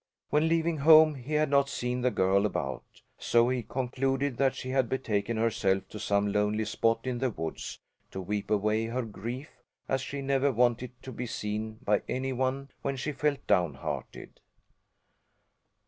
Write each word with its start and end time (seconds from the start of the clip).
When 0.31 0.47
leaving 0.49 0.77
home 0.79 1.13
he 1.13 1.33
had 1.33 1.51
not 1.51 1.69
seen 1.69 2.01
the 2.01 2.09
girl 2.09 2.47
about, 2.47 2.83
so 3.19 3.49
he 3.49 3.61
concluded 3.61 4.37
that 4.37 4.55
she 4.55 4.69
had 4.71 4.89
betaken 4.89 5.37
herself 5.37 5.87
to 5.89 5.99
some 5.99 6.31
lonely 6.33 6.65
spot 6.65 7.01
in 7.05 7.19
the 7.19 7.29
woods, 7.29 7.77
to 8.09 8.19
weep 8.19 8.49
away 8.49 8.85
her 8.87 9.03
grief, 9.03 9.51
as 9.87 10.01
she 10.01 10.23
never 10.23 10.51
wanted 10.51 10.93
to 11.03 11.11
be 11.11 11.27
seen 11.27 11.75
by 11.85 12.01
any 12.09 12.33
one 12.33 12.69
when 12.81 12.97
she 12.97 13.11
felt 13.11 13.45
downhearted. 13.45 14.39